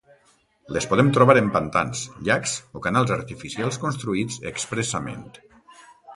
[0.77, 5.25] Les podem trobar en pantans, llacs o canals artificials construïts expressament.